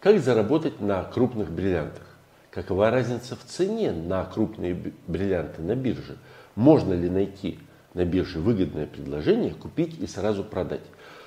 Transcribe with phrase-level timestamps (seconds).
[0.00, 2.06] Как заработать на крупных бриллиантах?
[2.50, 6.16] Какова разница в цене на крупные бриллианты на бирже?
[6.54, 7.58] Можно ли найти
[7.92, 10.80] на бирже выгодное предложение, купить и сразу продать?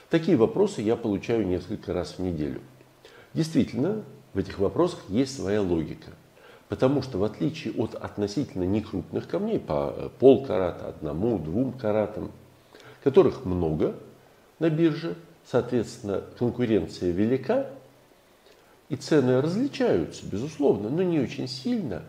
[0.10, 2.62] Такие вопросы я получаю несколько раз в неделю.
[3.36, 4.02] Действительно,
[4.34, 6.10] в этих вопросах есть своя логика.
[6.68, 12.32] Потому что в отличие от относительно некрупных камней, по полкарата, одному, двум каратам,
[13.04, 13.94] которых много
[14.58, 15.14] на бирже,
[15.46, 17.68] соответственно, конкуренция велика,
[18.94, 22.04] и цены различаются, безусловно, но не очень сильно.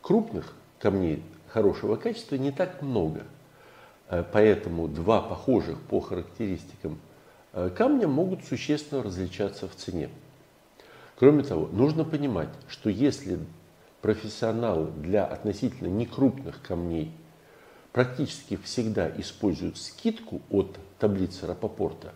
[0.00, 3.24] Крупных камней хорошего качества не так много.
[4.08, 6.98] Э, поэтому два похожих по характеристикам
[7.52, 10.08] э, камня могут существенно различаться в цене.
[11.16, 13.38] Кроме того, нужно понимать, что если
[14.00, 17.12] профессионалы для относительно некрупных камней
[17.92, 22.14] практически всегда используют скидку от таблицы Рапопорта,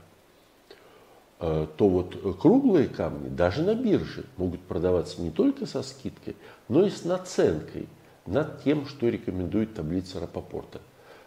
[1.39, 6.35] то вот круглые камни даже на бирже могут продаваться не только со скидкой,
[6.69, 7.89] но и с наценкой
[8.27, 10.81] над тем, что рекомендует таблица Рапопорта.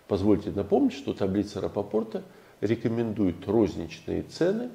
[0.08, 2.24] Позвольте напомнить, что таблица Рапопорта
[2.62, 4.70] рекомендует розничные цены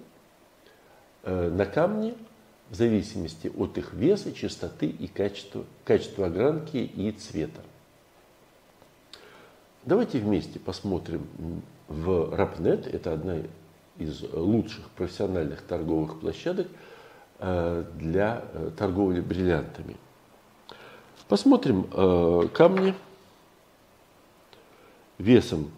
[1.25, 2.15] э, на камни
[2.71, 7.61] в зависимости от их веса, чистоты и качества, качества огранки и цвета.
[9.85, 11.27] Давайте вместе посмотрим
[11.89, 13.39] в Рапнет, это одна
[13.99, 16.67] из лучших профессиональных торговых площадок
[17.39, 19.97] э, для э, торговли бриллиантами.
[21.29, 22.95] Посмотрим э, камни
[25.19, 25.71] весом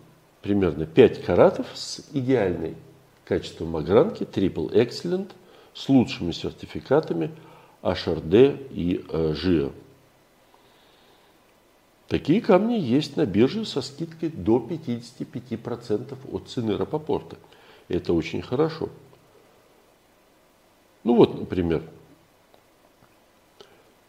[0.42, 2.77] примерно 5 каратов с идеальной
[3.25, 5.30] качеством огранки, Triple Excellent–
[5.77, 7.30] с лучшими сертификатами
[7.83, 9.73] HRD и ЖИО.
[12.08, 17.36] Такие камни есть на бирже со скидкой до 55% от цены Рапопорта.
[17.89, 18.89] Это очень хорошо.
[21.05, 21.83] Ну вот, например,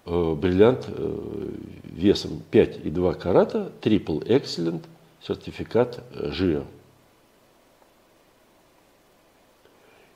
[0.06, 1.50] э, бриллиант э,
[1.84, 4.84] весом 5,2 карата, Triple Excellent,
[5.22, 6.66] сертификат ЖИО.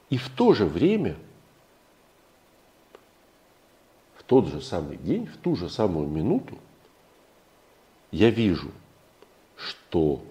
[0.10, 1.16] И в то же время–
[4.32, 6.58] тот же самый день, в ту же самую минуту
[8.12, 8.72] я вижу,
[9.58, 10.24] что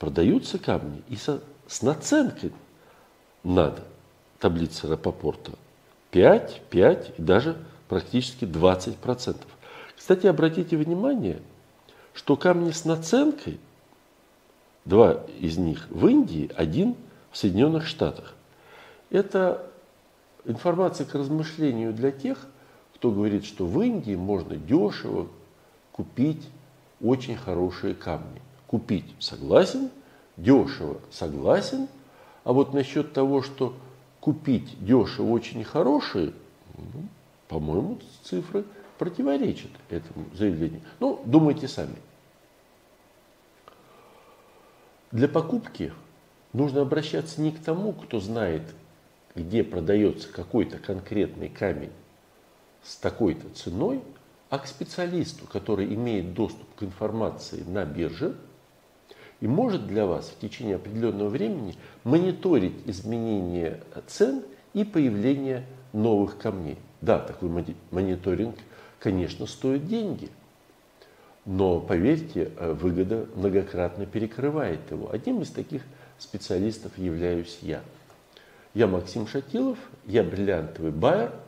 [0.00, 2.50] продаются камни и со, с наценкой
[3.46, 3.80] над
[4.40, 5.52] таблицей Рапопорта
[6.10, 7.56] 5, 5 и даже
[7.88, 9.36] практически 20%.
[9.96, 11.40] Кстати, обратите внимание,
[12.12, 13.60] что камни с наценкой,
[14.84, 16.96] два из них в Индии, один
[17.30, 18.34] в Соединенных Штатах.
[19.10, 19.64] Это
[20.44, 22.48] информация к размышлению для тех,
[22.96, 25.28] кто говорит, что в Индии можно дешево
[25.92, 26.42] купить
[27.00, 28.42] очень хорошие камни.
[28.66, 29.90] Купить согласен,
[30.36, 31.86] дешево согласен,
[32.46, 33.74] а вот насчет того, что
[34.20, 36.32] купить дешево очень хорошие,
[36.78, 37.02] ну,
[37.48, 38.64] по-моему, цифры
[38.98, 40.80] противоречат этому заявлению.
[41.00, 41.96] Ну, думайте сами.
[45.10, 45.92] Для покупки
[46.52, 48.62] нужно обращаться не к тому, кто знает,
[49.34, 51.92] где продается какой-то конкретный камень,
[52.84, 54.00] с такой-то ценой,
[54.50, 58.36] а к специалисту, который имеет доступ к информации на бирже
[59.40, 64.42] и может для вас в течение определенного времени мониторить изменения цен
[64.74, 66.78] и появление новых камней.
[67.00, 67.50] Да, такой
[67.90, 68.56] мониторинг,
[68.98, 70.28] конечно, стоит деньги,
[71.44, 75.10] но поверьте, э, выгода многократно перекрывает его.
[75.12, 75.82] Одним из таких
[76.18, 77.82] специалистов являюсь я.
[78.74, 81.32] Я Максим Шатилов, я бриллиантовый байер–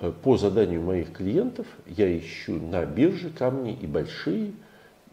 [0.00, 4.52] Э, по заданию моих клиентов я ищу на бирже камни и большие,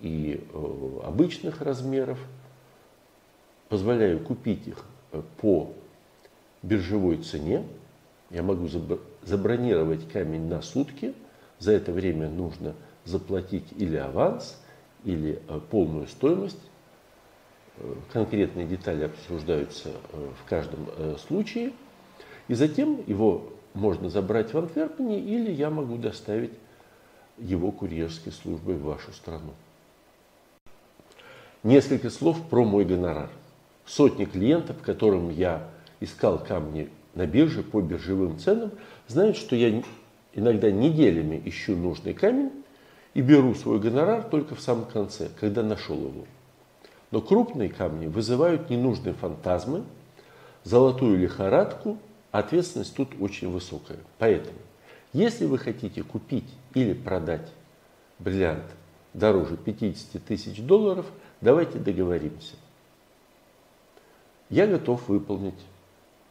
[0.02, 2.20] и э, обычных размеров.
[3.70, 5.72] Позволяю купить их э, по
[6.64, 7.64] биржевой цене.
[8.30, 8.68] Я могу
[9.24, 11.14] забронировать камень на сутки.
[11.60, 12.74] За это время нужно
[13.06, 14.58] заплатить или аванс,
[15.04, 16.62] или полную стоимость.
[18.14, 20.88] Конкретные детали обсуждаются в каждом
[21.18, 21.74] случае.
[22.48, 26.52] И затем его можно забрать в Антверпене, или я могу доставить
[27.38, 29.54] его курьерской службой в вашу страну.
[31.63, 33.29] Несколько слов про мой гонорар.
[33.85, 35.67] Сотни клиентов, которым я
[35.99, 38.72] искал камни на бирже по биржевым ценам,
[39.08, 39.84] знают, что я
[40.34, 42.52] иногда неделями ищу нужный камень
[43.13, 46.25] и беру свой гонорар только в самом конце, когда нашел его.
[47.11, 49.84] Но крупные камни вызывают ненужные фантазмы,
[50.63, 51.99] золотую лихорадку
[52.31, 53.99] ответственность тут очень высокая.
[54.17, 54.58] Поэтому,
[55.13, 57.52] если вы хотите купить или продать
[58.17, 58.63] бриллиант
[59.13, 61.05] дороже 50 тысяч долларов,
[61.41, 62.55] давайте договоримся.
[64.49, 65.59] Я готов выполнить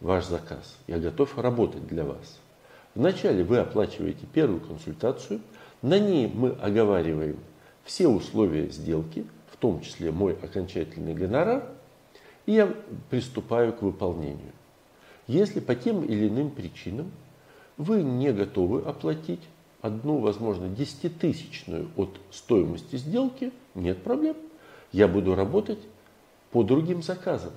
[0.00, 2.38] ваш заказ, я готов работать для вас.
[2.94, 5.40] Вначале вы оплачиваете первую консультацию,
[5.82, 7.38] на ней мы оговариваем
[7.84, 11.64] все условия сделки, в том числе мой окончательный гонорар,
[12.46, 12.74] и я
[13.10, 14.52] приступаю к выполнению.
[15.26, 17.10] Если по тем или иным причинам
[17.76, 19.40] вы не готовы оплатить
[19.80, 24.36] одну, возможно, десятитысячную от стоимости сделки, нет проблем.
[24.92, 25.78] Я буду работать
[26.50, 27.52] по другим заказам.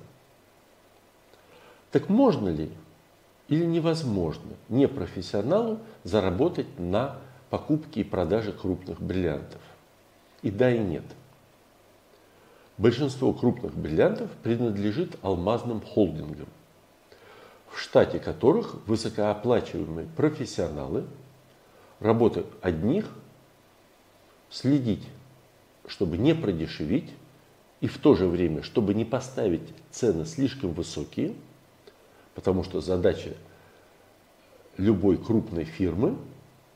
[1.90, 2.70] Так можно ли
[3.48, 7.18] или невозможно непрофессионалу заработать на
[7.50, 9.60] покупке и продаже крупных бриллиантов?
[10.42, 11.04] И да, и нет.
[12.78, 16.48] Большинство крупных бриллиантов принадлежит алмазным холдингам,
[17.70, 21.04] в штате которых высокооплачиваемые профессионалы,
[22.00, 23.08] работа одних,
[24.50, 25.06] следить,
[25.86, 27.10] чтобы не продешевить,
[27.84, 31.34] и в то же время, чтобы не поставить цены слишком высокие,
[32.34, 33.34] потому что задача
[34.78, 36.16] любой крупной фирмы,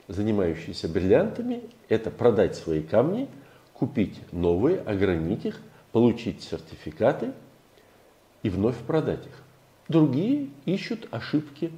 [0.06, 3.26] занимающейся бриллиантами, это продать свои камни,
[3.72, 5.62] купить новые, огранить их,
[5.93, 7.32] получить сертификаты
[8.43, 9.43] и вновь продать их.
[9.88, 11.72] Другие ищут ошибки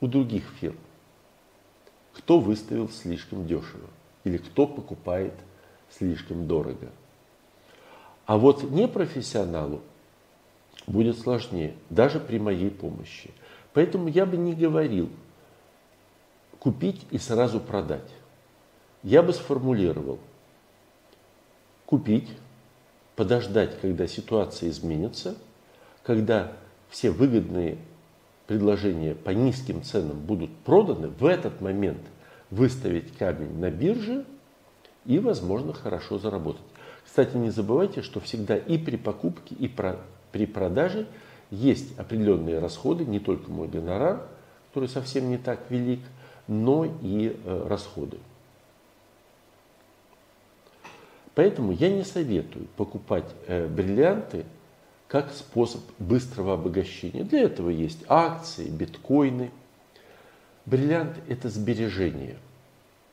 [0.00, 0.76] у других фирм.
[2.12, 3.90] Кто выставил слишком дешево
[4.22, 5.34] или кто покупает
[5.90, 6.92] слишком дорого–
[8.26, 9.80] а вот непрофессионалу
[10.86, 13.30] будет сложнее, даже при моей помощи.
[13.72, 15.10] Поэтому я бы не говорил
[16.58, 18.10] купить и сразу продать.
[19.02, 20.18] Я бы сформулировал
[21.84, 22.28] купить,
[23.16, 25.36] подождать, когда ситуация изменится,
[26.02, 26.52] когда
[26.88, 27.78] все выгодные
[28.46, 32.00] предложения по низким ценам будут проданы, в этот момент
[32.50, 34.24] выставить камень на бирже
[35.04, 36.62] и, возможно, хорошо заработать.
[37.04, 39.70] Кстати, не забывайте, что всегда и при покупке, и
[40.32, 41.06] при продаже
[41.50, 44.26] есть определенные расходы, не только мой гонорар,
[44.68, 46.00] который совсем не так велик,
[46.48, 48.18] но и э, расходы.
[51.34, 54.44] Поэтому я не советую покупать э, бриллианты
[55.08, 57.24] как способ быстрого обогащения.
[57.24, 59.50] Для этого есть акции, биткоины.
[60.66, 62.36] Бриллиант– это сбережение.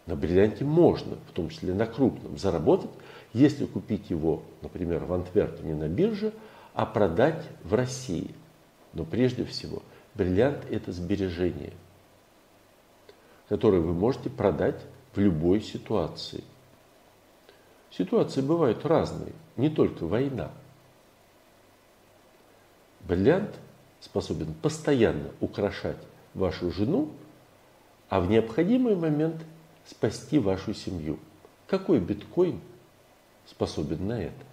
[0.06, 2.90] На бриллианте можно, в том числе на крупном, заработать
[3.34, 6.34] если купить его, например, в Антверпене на бирже,
[6.74, 8.34] а продать в России.
[8.94, 9.82] Но прежде всего,
[10.16, 11.74] бриллиант– это сбережение,
[13.48, 14.82] которое вы можете продать
[15.14, 16.44] в любой ситуации.
[17.90, 20.52] Ситуации бывают разные, не только война.
[23.02, 23.60] Бриллиант
[24.00, 25.98] способен постоянно украшать
[26.34, 27.12] вашу жену,
[28.10, 29.42] а в необходимый момент
[29.86, 31.18] спасти вашу семью.
[31.68, 32.60] Какой биткоин–
[33.52, 34.51] способен на это.